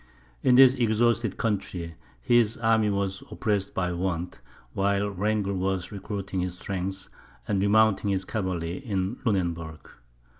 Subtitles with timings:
[0.41, 1.93] In this exhausted country,
[2.23, 4.39] his army was oppressed by want,
[4.73, 7.07] while Wrangel was recruiting his strength,
[7.47, 9.81] and remounting his cavalry in Lunenburg.